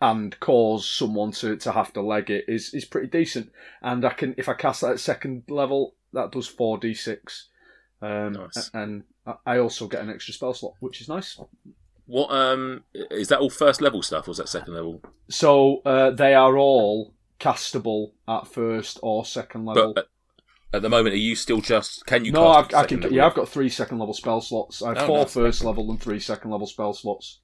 and 0.00 0.38
cause 0.40 0.88
someone 0.88 1.30
to, 1.32 1.56
to 1.56 1.72
have 1.72 1.92
to 1.92 2.00
leg 2.02 2.30
it 2.30 2.44
is 2.48 2.72
is 2.74 2.84
pretty 2.84 3.08
decent. 3.08 3.50
And 3.82 4.04
I 4.04 4.10
can 4.10 4.34
if 4.38 4.48
I 4.48 4.54
cast 4.54 4.80
that 4.80 4.92
at 4.92 5.00
second 5.00 5.44
level, 5.48 5.94
that 6.12 6.32
does 6.32 6.48
4d6. 6.48 7.42
Um, 8.02 8.32
Nice. 8.32 8.70
And 8.74 9.04
I- 9.26 9.34
I 9.46 9.58
also 9.58 9.86
get 9.86 10.00
an 10.02 10.10
extra 10.10 10.32
spell 10.34 10.54
slot, 10.54 10.74
which 10.80 11.00
is 11.02 11.08
nice. 11.08 11.38
What 12.06 12.30
um 12.32 12.82
is 12.94 13.28
that 13.28 13.38
all 13.38 13.50
first 13.50 13.80
level 13.80 14.02
stuff 14.02 14.26
or 14.26 14.32
is 14.32 14.38
that 14.38 14.48
second 14.48 14.74
level? 14.74 15.02
So 15.28 15.82
uh, 15.84 16.10
they 16.10 16.34
are 16.34 16.56
all 16.56 17.14
castable 17.38 18.12
at 18.26 18.48
first 18.48 18.98
or 19.02 19.24
second 19.24 19.66
level. 19.66 19.92
But 19.94 20.08
at, 20.72 20.76
at 20.76 20.82
the 20.82 20.88
moment, 20.88 21.14
are 21.14 21.18
you 21.18 21.34
still 21.36 21.60
just 21.60 22.06
can 22.06 22.24
you? 22.24 22.32
no, 22.32 22.52
cast 22.52 22.74
I've, 22.74 22.84
I 22.84 22.86
can. 22.86 23.00
level? 23.00 23.16
Yeah, 23.16 23.26
I've 23.26 23.34
got 23.34 23.48
three 23.48 23.68
second 23.68 23.98
level 23.98 24.14
spell 24.14 24.40
slots. 24.40 24.82
I 24.82 24.88
have 24.90 24.98
Oh, 24.98 25.06
four 25.06 25.18
nice. 25.18 25.34
first 25.34 25.64
level 25.64 25.90
and 25.90 26.00
three 26.00 26.20
second 26.20 26.50
level 26.50 26.66
spell 26.66 26.92
slots. 26.92 27.40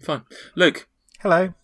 Fine. 0.00 0.22
Luke, 0.56 0.88
Hello. 1.20 1.54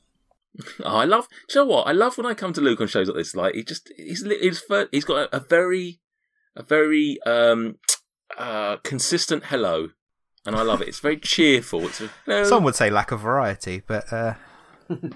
oh, 0.84 0.84
I 0.84 1.04
love. 1.04 1.26
Do 1.48 1.58
you 1.58 1.64
know 1.64 1.70
what? 1.72 1.86
I 1.88 1.92
love 1.92 2.16
when 2.16 2.26
I 2.26 2.34
come 2.34 2.52
to 2.52 2.60
Luke 2.60 2.80
on 2.80 2.86
shows 2.86 3.08
like 3.08 3.16
this. 3.16 3.34
Like 3.34 3.54
he 3.54 3.64
just 3.64 3.90
he's 3.96 4.22
he's 4.24 4.62
he's 4.92 5.04
got 5.04 5.16
a, 5.32 5.36
a 5.36 5.40
very 5.40 6.00
a 6.56 6.62
very 6.62 7.18
um 7.26 7.76
uh 8.36 8.76
consistent 8.78 9.44
hello, 9.46 9.88
and 10.46 10.54
I 10.54 10.62
love 10.62 10.80
it. 10.82 10.88
It's 10.88 11.00
very 11.00 11.16
cheerful. 11.20 11.86
It's 11.86 12.00
a, 12.00 12.10
hello. 12.26 12.44
Some 12.44 12.62
would 12.64 12.76
say 12.76 12.90
lack 12.90 13.10
of 13.10 13.20
variety, 13.20 13.82
but 13.86 14.12
uh, 14.12 14.34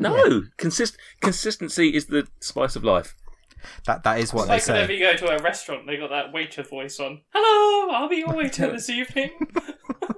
no 0.01 0.43
consist 0.57 0.97
consistency 1.21 1.95
is 1.95 2.07
the 2.07 2.27
spice 2.41 2.75
of 2.77 2.83
life. 2.85 3.15
That 3.87 4.03
that 4.05 4.19
is 4.19 4.33
what 4.33 4.49
It's 4.51 4.67
they 4.67 4.73
like 4.73 4.89
whenever 4.89 4.93
you 4.93 5.01
go 5.01 5.27
to 5.27 5.37
a 5.39 5.43
restaurant, 5.43 5.87
they 5.87 5.97
got 5.97 6.11
that 6.11 6.33
waiter 6.33 6.63
voice 6.63 6.99
on. 7.01 7.21
Hello, 7.33 7.95
I'll 7.95 8.09
be 8.09 8.17
your 8.17 8.35
waiter 8.37 8.71
this 8.73 8.89
evening. 8.91 9.31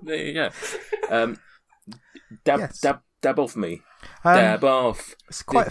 There 0.02 0.16
you 0.16 0.34
go. 0.34 0.50
Um, 1.10 1.38
dab 2.44 2.58
Yes. 2.60 2.80
dab 2.80 3.00
dab 3.22 3.38
off 3.38 3.56
me. 3.56 3.80
Um, 4.22 4.34
dab 4.34 4.64
off. 4.64 5.14
it's 5.28 5.42
quite. 5.42 5.70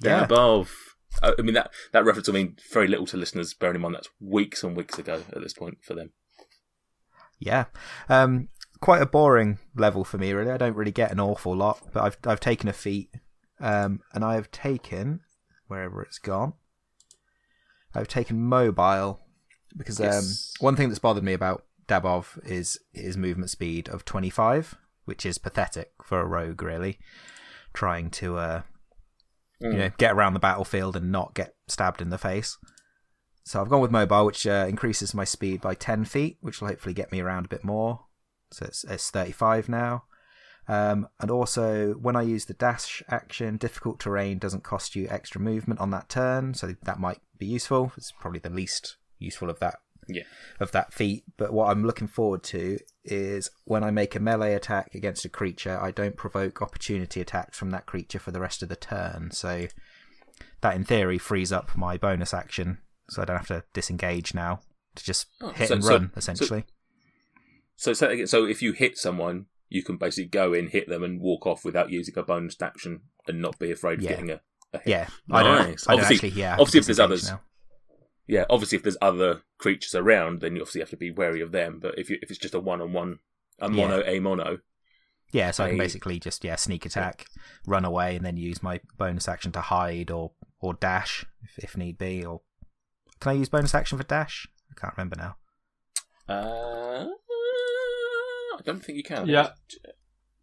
Dab 0.00 0.32
off. 0.32 0.74
I 1.22 1.32
I 1.38 1.42
mean 1.42 1.54
that 1.54 1.70
that 1.92 2.04
reference. 2.04 2.28
I 2.28 2.32
mean 2.32 2.56
very 2.72 2.88
little 2.88 3.06
to 3.06 3.16
listeners. 3.16 3.54
Bearing 3.54 3.76
in 3.76 3.82
mind 3.82 3.94
that's 3.94 4.08
weeks 4.20 4.62
and 4.62 4.76
weeks 4.76 4.98
ago 4.98 5.22
at 5.32 5.40
this 5.42 5.54
point 5.54 5.78
for 5.82 5.94
them. 5.94 6.10
Yeah, 7.38 7.66
um, 8.08 8.48
quite 8.80 9.02
a 9.02 9.06
boring 9.06 9.58
level 9.76 10.04
for 10.04 10.18
me. 10.18 10.32
Really, 10.32 10.50
I 10.50 10.56
don't 10.56 10.74
really 10.76 10.92
get 10.92 11.12
an 11.12 11.20
awful 11.20 11.54
lot, 11.54 11.80
but 11.92 12.02
I've 12.02 12.16
I've 12.24 12.40
taken 12.40 12.68
a 12.68 12.72
feat, 12.72 13.10
um, 13.60 14.00
and 14.12 14.24
I 14.24 14.34
have 14.34 14.50
taken 14.50 15.20
wherever 15.66 16.02
it's 16.02 16.18
gone. 16.18 16.54
I've 17.94 18.08
taken 18.08 18.42
mobile 18.42 19.20
because 19.76 20.00
um, 20.00 20.64
one 20.64 20.76
thing 20.76 20.88
that's 20.88 20.98
bothered 20.98 21.24
me 21.24 21.32
about 21.32 21.64
Dabov 21.88 22.44
is 22.44 22.78
his 22.92 23.16
movement 23.16 23.50
speed 23.50 23.88
of 23.88 24.04
twenty 24.04 24.30
five, 24.30 24.74
which 25.04 25.24
is 25.24 25.38
pathetic 25.38 25.92
for 26.02 26.20
a 26.20 26.26
rogue. 26.26 26.62
Really, 26.62 26.98
trying 27.72 28.10
to 28.10 28.36
uh, 28.36 28.62
you 29.60 29.72
know 29.72 29.90
get 29.98 30.12
around 30.12 30.34
the 30.34 30.40
battlefield 30.40 30.96
and 30.96 31.10
not 31.10 31.34
get 31.34 31.54
stabbed 31.68 32.02
in 32.02 32.10
the 32.10 32.18
face. 32.18 32.58
So 33.46 33.60
I've 33.60 33.68
gone 33.68 33.80
with 33.80 33.92
mobile, 33.92 34.26
which 34.26 34.44
uh, 34.44 34.66
increases 34.68 35.14
my 35.14 35.22
speed 35.22 35.60
by 35.60 35.74
10 35.74 36.04
feet, 36.04 36.38
which 36.40 36.60
will 36.60 36.66
hopefully 36.66 36.94
get 36.94 37.12
me 37.12 37.20
around 37.20 37.44
a 37.44 37.48
bit 37.48 37.62
more. 37.62 38.06
So 38.50 38.66
it's, 38.66 38.82
it's 38.82 39.08
35 39.08 39.68
now. 39.68 40.02
Um, 40.68 41.08
and 41.20 41.30
also, 41.30 41.92
when 41.94 42.16
I 42.16 42.22
use 42.22 42.46
the 42.46 42.54
dash 42.54 43.02
action, 43.08 43.56
difficult 43.56 44.00
terrain 44.00 44.38
doesn't 44.38 44.64
cost 44.64 44.96
you 44.96 45.06
extra 45.08 45.40
movement 45.40 45.80
on 45.80 45.90
that 45.90 46.08
turn, 46.08 46.54
so 46.54 46.74
that 46.82 46.98
might 46.98 47.20
be 47.38 47.46
useful. 47.46 47.92
It's 47.96 48.12
probably 48.20 48.40
the 48.40 48.50
least 48.50 48.96
useful 49.18 49.48
of 49.48 49.60
that 49.60 49.76
Yeah. 50.08 50.24
of 50.60 50.72
that 50.72 50.92
feat. 50.92 51.24
But 51.36 51.52
what 51.52 51.70
I'm 51.70 51.84
looking 51.84 52.08
forward 52.08 52.42
to 52.44 52.78
is 53.04 53.48
when 53.64 53.84
I 53.84 53.90
make 53.90 54.14
a 54.16 54.20
melee 54.20 54.54
attack 54.54 54.94
against 54.94 55.24
a 55.24 55.28
creature, 55.28 55.78
I 55.80 55.90
don't 55.92 56.16
provoke 56.16 56.60
opportunity 56.60 57.20
attacks 57.20 57.56
from 57.56 57.70
that 57.70 57.86
creature 57.86 58.18
for 58.18 58.32
the 58.32 58.40
rest 58.40 58.62
of 58.62 58.68
the 58.68 58.76
turn. 58.76 59.30
So 59.30 59.68
that, 60.62 60.74
in 60.74 60.84
theory, 60.84 61.18
frees 61.18 61.52
up 61.52 61.76
my 61.76 61.96
bonus 61.96 62.34
action, 62.34 62.78
so 63.08 63.22
I 63.22 63.24
don't 63.24 63.36
have 63.36 63.46
to 63.48 63.62
disengage 63.72 64.34
now 64.34 64.60
to 64.96 65.04
just 65.04 65.26
Oh, 65.40 65.50
hit 65.50 65.68
so- 65.68 65.74
and 65.74 65.84
so- 65.84 65.90
run 65.90 66.10
so- 66.12 66.18
essentially. 66.18 66.64
So 67.76 67.92
again. 67.92 68.26
so 68.26 68.46
if 68.46 68.62
you 68.62 68.72
hit 68.72 68.96
someone, 68.98 69.46
you 69.68 69.82
can 69.82 69.96
basically 69.96 70.28
go 70.28 70.52
in, 70.52 70.68
hit 70.68 70.88
them, 70.88 71.02
and 71.02 71.20
walk 71.20 71.46
off 71.46 71.64
without 71.64 71.90
using 71.90 72.16
a 72.18 72.22
bonus 72.22 72.60
action, 72.62 73.00
and 73.26 73.40
not 73.40 73.58
be 73.58 73.70
afraid 73.72 73.98
of 73.98 74.04
Yeah. 74.04 74.10
getting 74.10 74.30
a, 74.30 74.40
a 74.72 74.78
hit. 74.78 74.86
yeah, 74.86 75.08
I 75.30 75.42
don't. 75.42 75.68
Nice. 75.70 75.86
I 75.88 75.92
don't 75.92 76.00
Obviously- 76.02 76.28
actually. 76.28 76.40
Yeah, 76.40 76.46
I 76.46 76.50
have 76.50 76.56
to 76.58 76.62
obviously 76.62 76.78
if 76.80 76.86
there's 76.86 77.00
others- 77.00 77.28
now. 77.30 77.40
Yeah, 78.28 78.44
obviously 78.50 78.76
if 78.76 78.82
there's 78.82 78.96
other 79.00 79.42
creatures 79.58 79.94
around, 79.94 80.40
then 80.40 80.56
you 80.56 80.62
obviously 80.62 80.80
have 80.80 80.90
to 80.90 80.96
be 80.96 81.12
wary 81.12 81.40
of 81.42 81.52
them. 81.52 81.78
But 81.80 81.96
if 81.98 82.10
you, 82.10 82.18
if 82.22 82.30
it's 82.30 82.40
just 82.40 82.54
a 82.54 82.60
one 82.60 82.80
on 82.80 82.92
one, 82.92 83.20
a 83.60 83.70
Yeah. 83.70 83.76
mono 83.88 84.02
a 84.04 84.18
mono, 84.20 84.58
Yeah, 85.32 85.50
so 85.52 85.64
I 85.64 85.68
can 85.68 85.78
basically 85.78 86.18
just 86.18 86.42
yeah 86.44 86.56
sneak 86.56 86.84
attack, 86.86 87.26
run 87.66 87.84
away, 87.84 88.16
and 88.16 88.24
then 88.26 88.36
use 88.36 88.62
my 88.64 88.80
bonus 88.98 89.28
action 89.28 89.52
to 89.52 89.60
hide 89.60 90.10
or 90.10 90.32
or 90.60 90.74
dash 90.74 91.24
if, 91.42 91.58
if 91.64 91.76
need 91.76 91.98
be. 91.98 92.24
Or 92.24 92.40
can 93.20 93.30
I 93.30 93.34
use 93.34 93.48
bonus 93.48 93.74
action 93.76 93.96
for 93.98 94.04
dash? 94.04 94.48
I 94.70 94.74
can't 94.80 94.96
remember 94.96 95.16
now. 95.16 95.36
uh, 96.28 97.06
I 97.08 97.25
don't 98.66 98.84
think 98.84 98.96
you 98.98 99.04
can. 99.04 99.26
Yeah. 99.26 99.50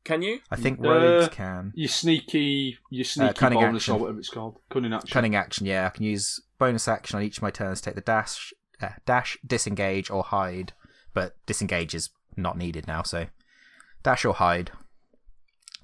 Can 0.04 0.22
you? 0.22 0.40
I 0.52 0.56
think 0.58 0.80
Uh, 0.80 0.90
rogues 0.90 1.30
can. 1.30 1.72
Your 1.76 1.88
sneaky, 1.88 2.78
your 2.90 3.06
sneaky 3.06 3.30
Uh, 3.30 3.34
cunning 3.34 3.60
bonus 3.60 3.84
action. 3.84 3.96
or 3.96 4.00
whatever 4.00 4.20
it's 4.20 4.30
called, 4.30 4.60
cunning 4.70 4.94
action. 4.94 5.10
Cunning 5.14 5.36
action, 5.36 5.66
yeah. 5.66 5.86
I 5.86 5.90
can 5.90 6.04
use 6.04 6.42
bonus 6.58 6.88
action 6.88 7.16
on 7.18 7.24
each 7.24 7.38
of 7.38 7.44
my 7.44 7.52
turns 7.52 7.80
to 7.82 7.86
take 7.86 7.96
the 7.96 8.02
dash, 8.02 8.54
uh, 8.82 8.90
dash, 9.06 9.38
disengage, 9.46 10.10
or 10.10 10.24
hide. 10.24 10.74
But 11.14 11.38
disengage 11.46 11.94
is 11.94 12.10
not 12.36 12.58
needed 12.58 12.88
now, 12.88 13.04
so 13.04 13.28
dash 14.02 14.26
or 14.26 14.34
hide. 14.34 14.72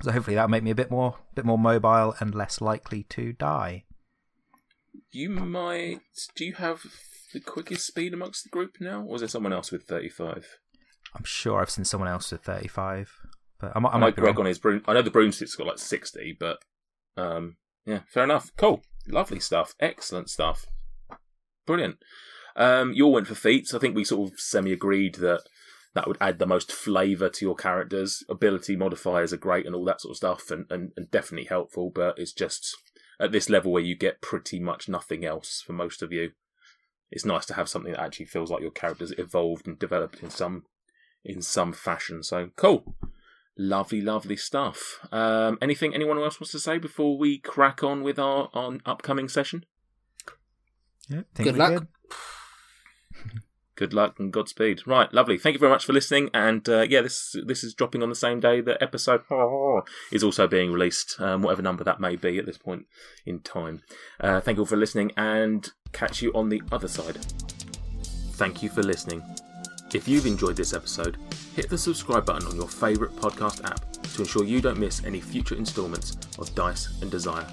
So 0.01 0.12
hopefully 0.12 0.36
that'll 0.36 0.50
make 0.50 0.63
me 0.63 0.72
a 0.72 0.75
bit 0.75 0.89
more, 0.91 1.19
bit 1.36 1.46
more 1.46 1.58
mobile 1.60 2.15
and 2.19 2.34
less 2.34 2.60
likely 2.62 3.03
to 3.03 3.34
die. 3.34 3.86
You 5.12 5.29
might. 5.29 6.01
Do 6.36 6.46
you 6.46 6.53
have 6.55 6.81
the 7.31 7.39
quickest 7.39 7.86
speed 7.86 8.13
amongst 8.13 8.43
the 8.43 8.50
group 8.50 8.77
now, 8.81 9.03
or 9.03 9.15
is 9.15 9.22
there 9.22 9.27
someone 9.29 9.53
else 9.53 9.72
with 9.72 9.84
thirty-five? 9.84 10.46
I'm 11.16 11.24
sure 11.24 11.60
I've 11.60 11.70
seen 11.70 11.86
someone 11.86 12.10
else 12.10 12.32
with 12.32 12.42
35, 12.44 13.12
but 13.60 13.72
I 13.75 13.80
might, 13.80 13.89
I 13.89 13.96
I 13.96 14.00
might 14.00 14.16
be 14.16 14.22
Greg 14.22 14.36
wrong. 14.36 14.46
on 14.46 14.48
his 14.48 14.60
broom. 14.60 14.84
I 14.88 14.94
know 14.94 15.01
the 15.01 15.12
broomstick's 15.12 15.56
got 15.56 15.68
like 15.68 15.80
sixty, 15.80 16.36
but 16.39 16.60
um, 17.18 17.58
yeah, 17.86 18.01
fair 18.08 18.24
enough. 18.24 18.51
Cool, 18.58 18.82
lovely 19.08 19.39
stuff, 19.39 19.74
excellent 19.80 20.30
stuff, 20.30 20.66
brilliant. 21.66 21.98
Um, 22.56 22.94
you 22.94 23.06
all 23.06 23.13
went 23.13 23.28
for 23.28 23.36
feats. 23.36 23.74
I 23.74 23.80
think 23.80 23.96
we 23.96 24.04
sort 24.04 24.32
of 24.32 24.39
semi-agreed 24.39 25.16
that 25.16 25.42
that 25.96 26.08
would 26.08 26.18
add 26.22 26.39
the 26.39 26.46
most 26.46 26.72
flavour 26.72 27.30
to 27.30 27.46
your 27.46 27.56
characters. 27.56 28.24
Ability 28.30 28.75
modifiers 28.75 29.34
are 29.34 29.38
great 29.38 29.66
and 29.66 29.75
all 29.75 29.86
that 29.86 30.01
sort 30.01 30.12
of 30.12 30.18
stuff, 30.18 30.51
and, 30.51 30.66
and, 30.70 30.92
and 30.96 31.10
definitely 31.10 31.48
helpful. 31.48 31.92
But 31.94 32.20
it's 32.20 32.34
just 32.34 32.75
at 33.20 33.32
this 33.32 33.50
level 33.50 33.72
where 33.72 33.84
you 33.84 33.96
get 33.96 34.22
pretty 34.22 34.60
much 34.60 34.88
nothing 34.88 35.25
else 35.25 35.62
for 35.66 35.74
most 35.74 36.01
of 36.01 36.12
you. 36.12 36.32
It's 37.12 37.25
nice 37.25 37.46
to 37.48 37.56
have 37.56 37.68
something 37.68 37.94
that 37.94 38.01
actually 38.01 38.28
feels 38.28 38.51
like 38.51 38.62
your 38.62 38.72
character's 38.72 39.13
evolved 39.18 39.68
and 39.68 39.80
developed 39.80 40.22
in 40.22 40.30
some 40.30 40.63
in 41.24 41.42
some 41.42 41.74
fashion. 41.74 42.24
So 42.24 42.50
cool. 42.56 42.96
Lovely, 43.58 44.00
lovely 44.00 44.38
stuff. 44.38 45.00
Um, 45.12 45.58
anything 45.62 45.94
anyone 45.94 46.18
else 46.18 46.40
wants 46.40 46.52
to 46.54 46.60
say 46.60 46.78
before 46.78 47.18
we 47.18 47.40
crack 47.40 47.84
on 47.84 48.04
with 48.04 48.18
our, 48.18 48.50
our 48.54 48.78
upcoming 48.86 49.28
session? 49.28 49.66
Yeah, 51.10 51.24
Good 51.34 51.58
we're 51.58 51.70
luck. 51.70 51.88
Good 53.76 53.94
luck 53.94 54.20
and 54.20 54.32
Godspeed. 54.32 54.86
Right, 54.86 55.12
lovely. 55.14 55.38
Thank 55.38 55.54
you 55.54 55.60
very 55.60 55.72
much 55.72 55.86
for 55.86 55.94
listening. 55.94 56.30
And 56.34 56.68
uh, 56.68 56.82
yeah, 56.82 57.02
this 57.02 57.36
this 57.46 57.64
is 57.64 57.74
dropping 57.74 58.04
on 58.04 58.10
the 58.10 58.16
same 58.16 58.42
day 58.42 58.60
that 58.60 58.84
episode 58.84 59.22
is 60.12 60.24
also 60.24 60.48
being 60.48 60.74
released, 60.74 61.16
um, 61.20 61.42
whatever 61.42 61.62
number 61.62 61.86
that 61.86 62.00
may 62.00 62.18
be 62.18 62.38
at 62.40 62.46
this 62.46 62.58
point 62.58 62.88
in 63.26 63.40
time. 63.40 63.82
Uh, 64.20 64.42
thank 64.42 64.58
you 64.58 64.64
all 64.64 64.68
for 64.68 64.76
listening, 64.76 65.14
and 65.16 65.72
catch 65.94 66.22
you 66.22 66.34
on 66.34 66.50
the 66.50 66.62
other 66.74 66.90
side. 66.90 67.18
Thank 68.34 68.62
you 68.62 68.70
for 68.70 68.84
listening. 68.84 69.24
If 69.91 70.08
you've 70.08 70.27
enjoyed 70.27 70.55
this 70.55 70.74
episode, 70.74 71.17
hit 71.55 71.67
the 71.67 71.77
subscribe 71.77 72.24
button 72.24 72.48
on 72.48 72.55
your 72.55 72.67
favourite 72.67 73.15
podcast 73.15 73.63
app 73.65 73.91
to 74.03 74.22
ensure 74.22 74.43
you 74.43 74.62
don't 74.62 74.77
miss 74.77 75.03
any 75.03 75.19
future 75.19 75.55
instalments 75.55 76.15
of 76.38 76.53
Dice 76.53 77.01
and 77.01 77.10
Desire. 77.10 77.48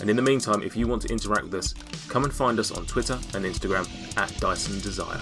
And 0.00 0.10
in 0.10 0.16
the 0.16 0.22
meantime, 0.22 0.62
if 0.62 0.76
you 0.76 0.88
want 0.88 1.02
to 1.02 1.08
interact 1.08 1.44
with 1.44 1.54
us, 1.54 1.74
come 2.08 2.24
and 2.24 2.32
find 2.32 2.58
us 2.58 2.72
on 2.72 2.84
Twitter 2.86 3.14
and 3.34 3.44
Instagram 3.44 3.86
at 4.16 4.36
Dice 4.40 4.68
and 4.68 4.82
Desire. 4.82 5.20